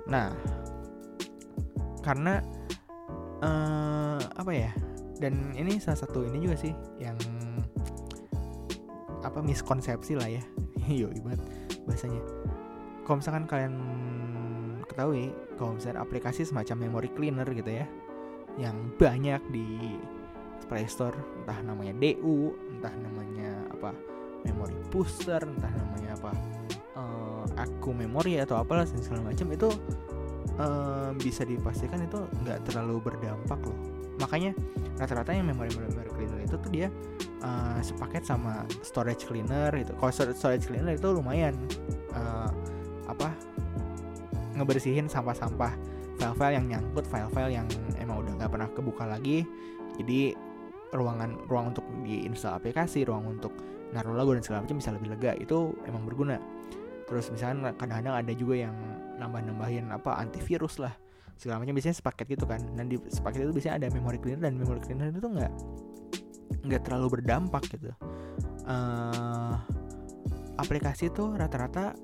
Nah, 0.09 0.33
karena 2.01 2.41
uh, 3.43 4.21
apa 4.37 4.51
ya? 4.53 4.71
Dan 5.17 5.53
ini 5.57 5.81
salah 5.81 5.97
satu 5.97 6.21
ini 6.25 6.45
juga 6.45 6.55
sih 6.57 6.73
yang 7.01 7.17
apa 9.25 9.41
miskonsepsi 9.41 10.17
lah 10.17 10.29
ya. 10.29 10.43
Yo, 10.89 11.09
ibarat 11.13 11.41
bahasanya. 11.85 12.21
Kalau 13.07 13.23
misalkan 13.23 13.47
kalian 13.47 13.75
ketahui, 14.83 15.31
kalau 15.55 15.79
misalnya 15.79 16.03
aplikasi 16.03 16.43
semacam 16.43 16.91
memory 16.91 17.09
cleaner 17.15 17.47
gitu 17.55 17.71
ya, 17.71 17.87
yang 18.59 18.75
banyak 18.99 19.39
di 19.47 19.95
Play 20.67 20.83
Store, 20.91 21.15
entah 21.15 21.55
namanya 21.63 21.95
DU, 21.95 22.51
entah 22.67 22.91
namanya 22.99 23.71
apa 23.71 23.95
memory 24.43 24.75
booster 24.91 25.39
entah 25.39 25.71
namanya 25.71 26.19
apa 26.19 26.31
uh, 26.99 27.43
aku 27.55 27.95
memori 27.95 28.37
atau 28.39 28.59
apalah 28.59 28.85
segala 28.85 29.31
macam 29.31 29.47
itu 29.51 29.69
uh, 30.59 31.11
bisa 31.17 31.47
dipastikan 31.47 32.03
itu 32.03 32.23
nggak 32.43 32.67
terlalu 32.67 32.99
berdampak 32.99 33.59
loh. 33.63 33.79
Makanya 34.19 34.51
rata-rata 34.97 35.31
yang 35.31 35.47
memori 35.47 35.71
memori 35.77 36.09
cleaner 36.11 36.41
itu 36.41 36.55
tuh 36.57 36.71
dia 36.73 36.91
uh, 37.45 37.79
sepaket 37.79 38.25
sama 38.25 38.65
storage 38.81 39.29
cleaner 39.29 39.69
itu 39.77 39.93
kalau 39.95 40.11
storage 40.11 40.65
cleaner 40.65 40.97
itu 40.97 41.09
lumayan 41.13 41.53
uh, 42.17 42.49
ngebersihin 44.57 45.05
sampah-sampah 45.07 45.73
file-file 46.17 46.55
yang 46.57 46.65
nyangkut 46.67 47.05
file-file 47.05 47.53
yang 47.53 47.67
emang 48.01 48.25
udah 48.25 48.33
nggak 48.41 48.51
pernah 48.51 48.69
kebuka 48.73 49.05
lagi. 49.05 49.45
Jadi 49.97 50.33
ruangan 50.93 51.35
ruang 51.51 51.75
untuk 51.75 51.85
diinstal 52.01 52.57
aplikasi 52.57 53.03
ruang 53.03 53.27
untuk 53.37 53.51
naruh 53.91 54.15
lagu 54.15 54.35
dan 54.35 54.43
segala 54.43 54.65
macam 54.65 54.77
bisa 54.81 54.89
lebih 54.93 55.09
lega. 55.13 55.31
Itu 55.37 55.77
emang 55.85 56.03
berguna. 56.03 56.41
Terus 57.07 57.31
misalnya 57.31 57.71
kadang-kadang 57.79 58.15
ada 58.19 58.33
juga 58.35 58.67
yang 58.67 58.75
nambah-nambahin 59.15 59.93
apa 59.95 60.19
antivirus 60.19 60.81
lah 60.81 60.91
segala 61.39 61.63
macam. 61.63 61.73
Biasanya 61.77 61.95
sepaket 62.01 62.25
gitu 62.35 62.45
kan. 62.49 62.59
Dan 62.75 62.91
di 62.91 62.99
sepaket 63.07 63.47
itu 63.47 63.53
biasanya 63.55 63.75
ada 63.85 63.87
memory 63.93 64.19
cleaner 64.19 64.41
dan 64.43 64.53
memory 64.59 64.81
cleaner 64.83 65.13
itu 65.13 65.23
nggak 65.23 65.53
nggak 66.67 66.81
terlalu 66.83 67.19
berdampak 67.19 67.63
gitu. 67.71 67.91
Uh, 68.67 69.55
aplikasi 70.59 71.07
tuh 71.13 71.37
rata-rata 71.37 71.95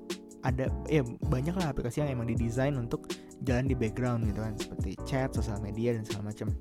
ada 0.44 0.68
ya 0.92 1.00
banyak 1.28 1.56
lah 1.56 1.72
aplikasi 1.72 2.04
yang 2.04 2.20
emang 2.20 2.28
didesain 2.28 2.76
untuk 2.76 3.08
jalan 3.48 3.64
di 3.64 3.72
background 3.72 4.28
gitu 4.28 4.40
kan 4.44 4.54
seperti 4.60 4.90
chat, 5.08 5.32
sosial 5.32 5.58
media 5.64 5.96
dan 5.96 6.04
segala 6.04 6.30
macam. 6.30 6.52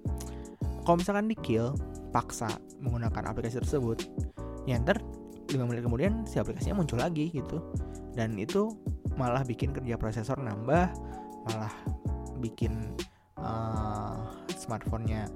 Kalau 0.84 0.98
misalkan 1.00 1.28
di 1.28 1.36
kill 1.40 1.75
paksa 2.16 2.48
menggunakan 2.80 3.24
aplikasi 3.32 3.60
tersebut, 3.63 4.08
ya 4.63 4.80
ntar 4.80 5.00
5 5.52 5.60
menit 5.68 5.84
kemudian 5.84 6.24
si 6.24 6.40
aplikasinya 6.40 6.82
muncul 6.82 7.00
lagi 7.00 7.30
gitu 7.30 7.60
dan 8.16 8.34
itu 8.40 8.72
malah 9.20 9.44
bikin 9.46 9.75
kerja 9.75 10.00
prosesor 10.00 10.40
nambah 10.40 10.90
malah 11.52 11.74
bikin 12.40 12.96
uh, 13.38 14.32
smartphone-nya 14.56 15.28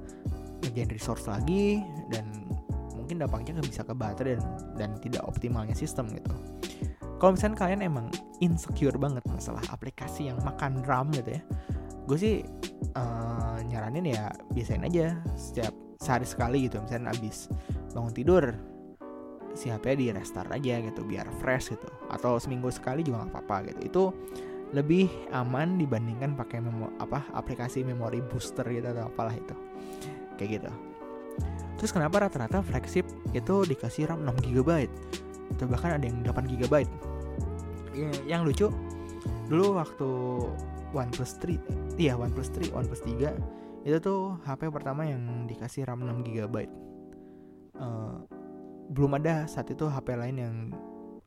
ngegain 0.64 0.90
resource 0.90 1.28
lagi 1.30 1.84
dan 2.10 2.26
mungkin 2.96 3.22
dampaknya 3.22 3.62
bisa 3.62 3.86
ke 3.86 3.94
baterai 3.94 4.40
dan 4.40 4.48
dan 4.76 4.90
tidak 5.04 5.24
optimalnya 5.28 5.76
sistem 5.78 6.10
gitu 6.12 6.34
kalau 7.18 7.34
misalnya 7.34 7.58
kalian 7.58 7.82
emang 7.82 8.08
insecure 8.40 8.96
banget 8.98 9.26
masalah 9.30 9.62
aplikasi 9.74 10.30
yang 10.30 10.38
makan 10.46 10.82
RAM 10.86 11.10
gitu 11.14 11.38
ya 11.38 11.42
gue 12.08 12.18
sih 12.18 12.36
uh, 12.96 13.60
nyaranin 13.68 14.16
ya 14.16 14.32
biasain 14.56 14.88
aja 14.88 15.20
setiap 15.36 15.76
sehari 16.00 16.24
sekali 16.24 16.58
gitu. 16.70 16.80
Misalnya 16.80 17.12
abis 17.12 17.52
bangun 17.92 18.14
tidur 18.14 18.44
si 19.58 19.74
HP 19.74 19.98
di 19.98 20.14
restart 20.14 20.54
aja 20.54 20.80
gitu 20.80 21.04
biar 21.04 21.28
fresh 21.44 21.76
gitu. 21.76 21.90
Atau 22.08 22.40
seminggu 22.40 22.72
sekali 22.72 23.04
juga 23.04 23.28
nggak 23.28 23.32
apa-apa 23.36 23.56
gitu. 23.74 23.80
Itu 23.84 24.04
lebih 24.72 25.12
aman 25.36 25.80
dibandingkan 25.80 26.36
pakai 26.36 26.60
memo 26.64 26.92
apa 27.00 27.24
aplikasi 27.36 27.84
memori 27.84 28.24
booster 28.24 28.64
gitu 28.72 28.88
atau 28.88 29.12
apalah 29.12 29.36
itu. 29.36 29.56
Kayak 30.40 30.50
gitu. 30.64 30.72
Terus 31.78 31.92
kenapa 31.94 32.26
rata-rata 32.26 32.66
flagship 32.66 33.06
itu 33.38 33.56
dikasih 33.68 34.10
RAM 34.10 34.26
6 34.26 34.50
GB 34.50 34.90
atau 35.54 35.66
bahkan 35.70 36.02
ada 36.02 36.06
yang 36.10 36.26
8 36.26 36.50
GB 36.50 36.74
yang 38.30 38.42
lucu 38.46 38.70
dulu 39.48 39.80
waktu 39.80 40.10
OnePlus 40.92 41.40
3 41.44 42.00
iya 42.02 42.14
OnePlus 42.16 42.50
3 42.54 42.74
OnePlus 42.74 43.04
3 43.06 43.88
itu 43.88 43.98
tuh 44.04 44.36
HP 44.44 44.68
pertama 44.68 45.08
yang 45.08 45.48
dikasih 45.48 45.88
RAM 45.88 46.04
6 46.04 46.28
GB 46.28 46.56
uh, 47.80 48.20
belum 48.92 49.20
ada 49.20 49.48
saat 49.48 49.68
itu 49.72 49.88
HP 49.88 50.16
lain 50.16 50.38
yang 50.38 50.56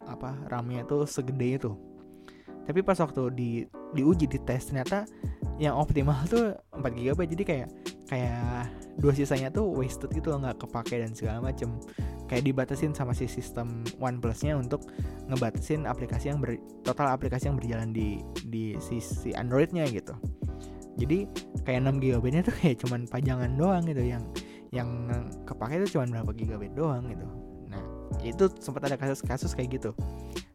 apa 0.04 0.34
RAM-nya 0.48 0.88
itu 0.88 1.04
segede 1.04 1.48
itu. 1.60 1.72
Tapi 2.64 2.80
pas 2.84 2.98
waktu 3.00 3.22
di 3.34 3.50
diuji 3.96 4.30
di 4.30 4.38
tes 4.42 4.70
ternyata 4.70 5.04
yang 5.60 5.76
optimal 5.76 6.16
tuh 6.32 6.56
4 6.72 6.82
GB 6.82 7.18
jadi 7.36 7.42
kayak 7.44 7.68
kayak 8.10 8.66
dua 8.98 9.12
sisanya 9.14 9.54
tuh 9.54 9.70
wasted 9.70 10.10
gitu 10.10 10.34
nggak 10.34 10.58
kepake 10.58 10.98
dan 10.98 11.12
segala 11.14 11.38
macem 11.42 11.70
kayak 12.30 12.46
dibatasin 12.46 12.94
sama 12.94 13.10
si 13.10 13.26
sistem 13.26 13.82
OnePlus-nya 13.98 14.54
untuk 14.54 14.86
ngebatasin 15.26 15.82
aplikasi 15.82 16.30
yang 16.30 16.38
ber, 16.38 16.54
total 16.86 17.10
aplikasi 17.10 17.50
yang 17.50 17.58
berjalan 17.58 17.90
di 17.90 18.22
di 18.46 18.78
sisi 18.78 19.34
Android-nya 19.34 19.90
gitu. 19.90 20.14
Jadi 20.94 21.26
kayak 21.66 21.90
6 21.90 21.98
GB 21.98 22.24
nya 22.30 22.46
tuh 22.46 22.54
kayak 22.62 22.86
cuman 22.86 23.10
pajangan 23.10 23.50
doang 23.58 23.82
gitu 23.82 24.06
yang 24.06 24.22
yang 24.70 25.10
kepake 25.42 25.82
itu 25.82 25.98
cuman 25.98 26.14
berapa 26.14 26.30
gigabyte 26.38 26.76
doang 26.78 27.10
gitu. 27.10 27.26
Itu 28.22 28.46
sempat 28.62 28.86
ada 28.86 28.94
kasus-kasus 28.94 29.50
kayak 29.58 29.82
gitu. 29.82 29.90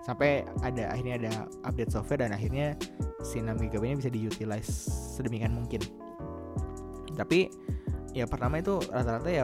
Sampai 0.08 0.48
ada 0.64 0.96
akhirnya 0.96 1.16
ada 1.20 1.34
update 1.68 1.92
software 1.92 2.24
dan 2.24 2.32
akhirnya 2.32 2.80
si 3.20 3.44
6 3.44 3.52
GB 3.68 3.84
nya 3.84 3.96
bisa 4.00 4.12
diutilize 4.14 4.72
sedemikian 5.20 5.52
mungkin. 5.52 5.84
Tapi 7.20 7.52
ya 8.16 8.24
pertama 8.24 8.64
itu 8.64 8.80
rata-rata 8.88 9.28
ya 9.28 9.44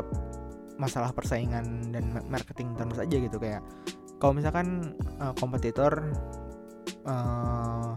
masalah 0.82 1.14
persaingan 1.14 1.94
dan 1.94 2.10
marketing 2.26 2.74
terus 2.74 2.98
aja 2.98 3.18
gitu 3.22 3.38
kayak 3.38 3.62
kalau 4.18 4.34
misalkan 4.38 4.98
uh, 5.22 5.34
kompetitor 5.38 5.94
uh, 7.06 7.94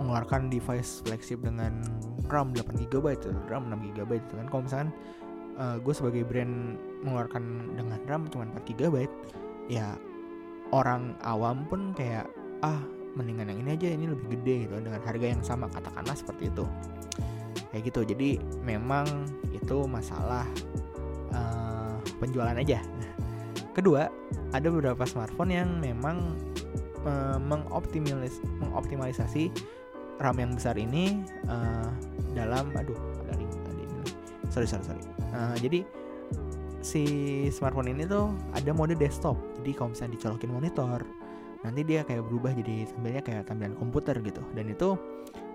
mengeluarkan 0.00 0.48
device 0.48 1.04
flagship 1.04 1.44
dengan 1.44 1.84
RAM 2.32 2.56
8 2.56 2.88
GB 2.88 3.06
RAM 3.48 3.68
6 3.68 3.96
GB 4.00 4.10
itu 4.16 4.34
kan. 4.36 4.46
Kalau 4.48 4.62
misalkan 4.64 4.90
uh, 5.60 5.76
gue 5.76 5.94
sebagai 5.96 6.22
brand 6.24 6.80
mengeluarkan 7.04 7.76
dengan 7.76 8.00
RAM 8.08 8.28
cuma 8.32 8.48
4 8.48 8.64
GB 8.64 9.08
ya 9.68 9.96
orang 10.72 11.16
awam 11.24 11.68
pun 11.68 11.92
kayak 11.92 12.28
ah 12.64 12.80
mendingan 13.16 13.50
yang 13.50 13.60
ini 13.66 13.70
aja 13.74 13.88
ini 13.90 14.06
lebih 14.06 14.38
gede 14.38 14.68
gitu 14.68 14.74
dengan 14.80 15.02
harga 15.02 15.26
yang 15.26 15.42
sama 15.44 15.68
katakanlah 15.68 16.16
seperti 16.16 16.48
itu. 16.48 16.64
Kayak 17.72 17.82
gitu. 17.92 18.00
Jadi 18.08 18.30
memang 18.64 19.06
itu 19.52 19.84
masalah 19.84 20.48
uh, 21.32 21.69
penjualan 22.20 22.54
aja. 22.54 22.84
Kedua 23.72 24.06
ada 24.52 24.68
beberapa 24.68 25.08
smartphone 25.08 25.56
yang 25.56 25.80
memang 25.80 26.36
uh, 27.08 27.40
mengoptimalis 27.40 28.44
mengoptimalisasi 28.60 29.48
RAM 30.20 30.36
yang 30.36 30.52
besar 30.52 30.76
ini 30.76 31.24
uh, 31.48 31.88
dalam 32.36 32.68
aduh 32.76 32.98
ada 33.24 33.32
tadi 33.40 33.84
sorry 34.52 34.68
sorry 34.68 34.84
sorry. 34.84 35.02
Uh, 35.32 35.56
jadi 35.56 35.80
si 36.84 37.04
smartphone 37.48 37.92
ini 37.92 38.04
tuh 38.04 38.36
ada 38.52 38.70
mode 38.76 38.96
desktop. 38.96 39.36
Jadi 39.60 39.70
kalau 39.72 39.96
misalnya 39.96 40.12
dicolokin 40.20 40.50
monitor 40.52 41.00
nanti 41.60 41.84
dia 41.84 42.00
kayak 42.08 42.24
berubah 42.24 42.56
jadi 42.56 42.88
tampilnya 42.88 43.22
kayak 43.24 43.42
tampilan 43.48 43.76
komputer 43.76 44.16
gitu. 44.24 44.40
Dan 44.56 44.72
itu 44.72 44.96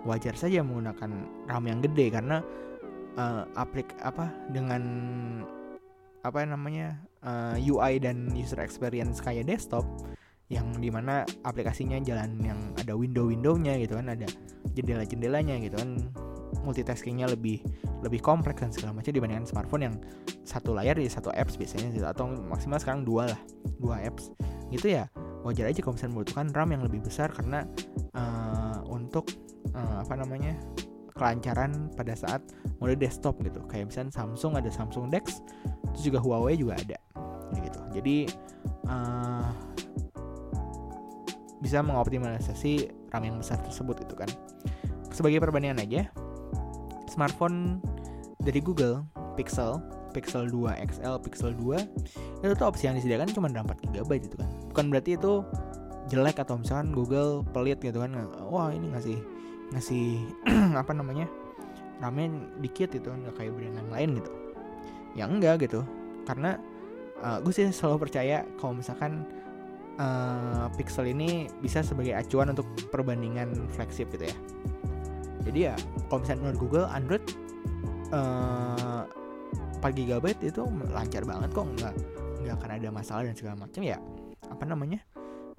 wajar 0.06 0.38
saja 0.38 0.62
menggunakan 0.62 1.10
RAM 1.50 1.64
yang 1.66 1.82
gede 1.82 2.06
karena 2.14 2.42
uh, 3.18 3.42
aplik 3.58 3.90
apa 4.02 4.30
dengan 4.54 4.82
apa 6.26 6.42
namanya 6.42 6.98
uh, 7.22 7.54
eh, 7.54 7.70
UI 7.70 8.02
dan 8.02 8.34
user 8.34 8.58
experience 8.58 9.22
kayak 9.22 9.46
desktop 9.46 9.86
yang 10.46 10.66
di 10.78 10.90
mana 10.94 11.26
aplikasinya 11.42 11.98
jalan 12.02 12.38
yang 12.38 12.58
ada 12.78 12.94
window-windownya 12.94 13.82
gitu 13.82 13.98
kan 13.98 14.14
ada 14.14 14.26
jendela-jendelanya 14.74 15.58
gitu 15.62 15.78
kan. 15.78 16.02
Multitaskingnya 16.62 17.30
lebih 17.30 17.62
lebih 18.02 18.22
kompleks 18.22 18.62
dan 18.62 18.70
segala 18.70 18.94
macam 18.94 19.10
dibandingkan 19.10 19.46
smartphone 19.46 19.82
yang 19.90 19.96
satu 20.46 20.74
layar 20.74 20.98
di 20.98 21.10
satu 21.10 21.30
apps 21.34 21.58
biasanya 21.58 21.90
gitu 21.94 22.06
atau 22.06 22.30
maksimal 22.46 22.78
sekarang 22.78 23.02
dua 23.02 23.34
lah 23.34 23.40
dua 23.82 24.02
apps. 24.02 24.30
Gitu 24.70 24.94
ya 24.94 25.10
wajar 25.46 25.70
aja 25.70 25.78
kalau 25.78 25.94
misalnya 25.94 26.12
membutuhkan 26.18 26.46
RAM 26.50 26.70
yang 26.74 26.82
lebih 26.82 27.00
besar 27.06 27.30
karena 27.30 27.62
uh, 28.18 28.82
untuk 28.90 29.30
uh, 29.78 30.02
apa 30.02 30.14
namanya 30.18 30.58
kelancaran 31.16 31.88
pada 31.96 32.12
saat 32.12 32.44
mode 32.78 33.00
desktop 33.00 33.40
gitu. 33.42 33.58
Kayak 33.66 33.90
misalnya 33.90 34.12
Samsung 34.12 34.60
ada 34.60 34.68
Samsung 34.68 35.08
Dex 35.08 35.40
terus 35.96 36.04
juga 36.04 36.20
Huawei 36.20 36.60
juga 36.60 36.76
ada 36.76 36.98
gitu. 37.56 37.80
Jadi 37.96 38.16
uh, 38.86 39.48
bisa 41.64 41.80
mengoptimalisasi 41.80 42.92
RAM 43.10 43.24
yang 43.24 43.36
besar 43.40 43.58
tersebut 43.64 44.04
itu 44.04 44.14
kan. 44.14 44.28
Sebagai 45.10 45.40
perbandingan 45.40 45.80
aja 45.80 46.12
smartphone 47.08 47.80
dari 48.44 48.60
Google 48.60 49.08
Pixel 49.34 49.80
Pixel 50.12 50.48
2 50.48 50.80
XL 50.96 51.16
Pixel 51.24 51.52
2 51.56 52.44
itu 52.44 52.52
tuh 52.56 52.66
opsi 52.68 52.88
yang 52.88 52.96
disediakan 52.96 53.28
cuma 53.32 53.48
4 53.48 53.64
GB 53.92 54.10
itu 54.20 54.36
kan. 54.36 54.48
Bukan 54.72 54.84
berarti 54.92 55.16
itu 55.16 55.44
jelek 56.12 56.38
atau 56.40 56.60
misalkan 56.60 56.92
Google 56.92 57.44
pelit 57.56 57.80
gitu 57.80 58.00
kan. 58.04 58.12
Wah 58.48 58.70
ini 58.72 58.92
ngasih 58.92 59.35
ngasih 59.74 60.22
apa 60.82 60.92
namanya 60.94 61.26
ramen 61.98 62.52
dikit 62.60 62.92
gitu 62.92 63.08
kan 63.08 63.24
gak 63.24 63.36
kayak 63.40 63.52
brand 63.56 63.76
yang 63.76 63.90
lain 63.90 64.10
gitu. 64.20 64.32
Ya 65.16 65.24
enggak 65.24 65.64
gitu 65.64 65.80
karena 66.28 66.60
uh, 67.22 67.38
gue 67.40 67.52
sih 67.54 67.70
selalu 67.70 68.08
percaya 68.08 68.44
kalau 68.60 68.76
misalkan 68.76 69.24
uh, 69.96 70.68
Pixel 70.76 71.08
ini 71.12 71.48
bisa 71.62 71.80
sebagai 71.80 72.12
acuan 72.12 72.52
untuk 72.52 72.66
perbandingan 72.92 73.70
flagship 73.72 74.12
gitu 74.12 74.28
ya. 74.28 74.36
Jadi 75.46 75.58
ya 75.72 75.74
kalau 76.10 76.26
misalnya 76.26 76.40
menurut 76.42 76.58
Google 76.58 76.86
Android 76.90 77.24
uh, 78.10 79.06
4 79.78 79.84
GB 79.94 80.24
itu 80.42 80.62
lancar 80.90 81.22
banget 81.22 81.48
kok 81.54 81.66
nggak 81.78 81.94
nggak 82.42 82.54
akan 82.58 82.70
ada 82.74 82.88
masalah 82.90 83.22
dan 83.24 83.36
segala 83.38 83.56
macam 83.64 83.80
ya. 83.86 83.98
Apa 84.50 84.64
namanya 84.66 85.00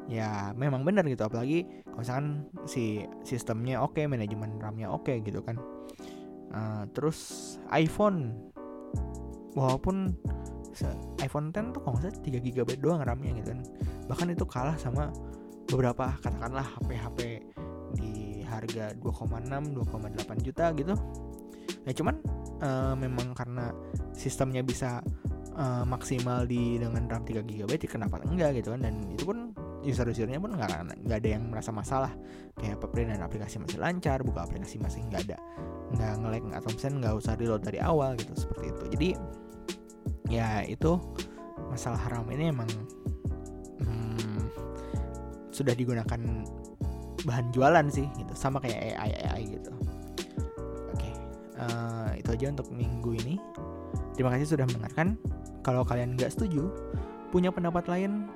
ya 0.07 0.55
memang 0.55 0.83
benar 0.87 1.03
gitu. 1.07 1.27
Apalagi 1.27 1.83
kalau 1.83 2.01
misalkan 2.01 2.27
si 2.67 3.03
sistemnya 3.27 3.83
oke 3.83 3.99
okay, 3.99 4.05
manajemen 4.07 4.59
RAM-nya 4.59 4.87
oke 4.91 5.07
okay, 5.07 5.19
gitu 5.23 5.43
kan. 5.43 5.59
Uh, 6.51 6.83
terus 6.95 7.55
iPhone. 7.71 8.33
Walaupun 9.57 10.13
iPhone 11.25 11.49
10 11.49 11.73
tuh 11.73 11.81
kalau 11.81 11.97
nggak 11.97 12.21
3 12.21 12.37
GB 12.37 12.69
doang 12.77 13.01
RAM-nya 13.01 13.33
gitu 13.41 13.49
kan. 13.55 13.61
Bahkan 14.05 14.27
itu 14.33 14.45
kalah 14.45 14.77
sama 14.77 15.09
beberapa 15.67 16.13
katakanlah 16.21 16.67
HP-HP 16.77 17.19
di 17.97 18.43
harga 18.45 18.93
2,6 19.01 19.49
2,8 19.49 20.45
juta 20.45 20.65
gitu. 20.77 20.93
Ya 21.87 21.91
cuman 21.95 22.15
uh, 22.61 22.93
memang 22.95 23.33
karena 23.33 23.73
sistemnya 24.13 24.61
bisa 24.61 25.01
uh, 25.57 25.83
maksimal 25.83 26.45
di 26.45 26.77
dengan 26.77 27.09
RAM 27.09 27.23
3 27.25 27.41
GB 27.43 27.71
ya 27.73 27.89
kenapa 27.89 28.21
enggak 28.23 28.61
gitu 28.61 28.71
kan. 28.77 28.85
Dan 28.85 29.09
itu 29.09 29.25
pun 29.25 29.56
user-usernya 29.85 30.41
pun 30.41 30.57
nggak 30.57 31.03
nggak 31.05 31.17
ada 31.21 31.29
yang 31.29 31.43
merasa 31.49 31.69
masalah. 31.73 32.13
Kayak 32.57 32.81
dan 32.93 33.21
aplikasi 33.21 33.61
masih 33.61 33.77
lancar 33.77 34.25
buka 34.25 34.49
aplikasi 34.49 34.81
masih 34.81 35.05
nggak 35.05 35.29
ada 35.29 35.37
nggak 35.93 36.13
ngelag 36.19 36.43
atau 36.51 36.69
misalnya 36.75 36.97
nggak 37.07 37.15
usah 37.15 37.33
reload 37.39 37.61
dari 37.63 37.79
awal 37.79 38.11
gitu 38.19 38.33
seperti 38.35 38.65
itu. 38.73 38.83
Jadi 38.97 39.09
ya 40.27 40.65
itu 40.67 40.99
masalah 41.71 41.99
haram 42.03 42.27
ini 42.27 42.51
emang 42.51 42.67
hmm, 43.79 44.51
sudah 45.51 45.71
digunakan 45.71 46.19
bahan 47.23 47.47
jualan 47.55 47.87
sih 47.87 48.07
gitu. 48.19 48.33
Sama 48.35 48.59
kayak 48.59 48.99
AI 48.99 49.11
AI 49.15 49.41
gitu. 49.55 49.71
Oke 50.91 50.99
okay, 50.99 51.13
uh, 51.61 52.11
eh, 52.11 52.19
itu 52.19 52.29
aja 52.35 52.45
untuk 52.51 52.67
minggu 52.75 53.11
ini. 53.23 53.35
Terima 54.17 54.33
kasih 54.35 54.57
sudah 54.57 54.65
mendengarkan. 54.67 55.15
Kalau 55.63 55.83
kalian 55.83 56.15
nggak 56.15 56.31
setuju 56.31 56.67
punya 57.31 57.51
pendapat 57.51 57.91
lain 57.91 58.27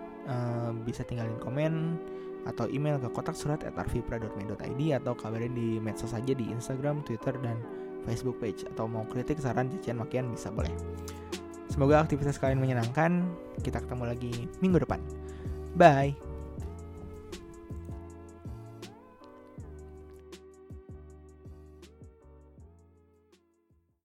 bisa 0.85 1.01
tinggalin 1.05 1.37
komen 1.41 1.97
atau 2.41 2.65
email 2.73 2.97
ke 2.97 3.09
kotak 3.13 3.37
surat 3.37 3.61
at 3.61 3.77
arvipra.me.id 3.77 4.81
atau 4.97 5.13
kabarin 5.13 5.53
di 5.53 5.77
medsos 5.77 6.13
saja 6.13 6.33
di 6.33 6.49
Instagram, 6.49 7.05
Twitter, 7.05 7.37
dan 7.41 7.61
Facebook 8.01 8.41
page 8.41 8.65
atau 8.65 8.89
mau 8.89 9.05
kritik, 9.05 9.37
saran, 9.37 9.69
cacian, 9.69 10.01
makian 10.01 10.25
bisa 10.33 10.49
boleh. 10.49 10.73
Semoga 11.69 12.01
aktivitas 12.01 12.41
kalian 12.41 12.59
menyenangkan. 12.59 13.23
Kita 13.61 13.79
ketemu 13.79 14.03
lagi 14.09 14.33
minggu 14.59 14.81
depan. 14.81 14.99
Bye. 15.77 16.30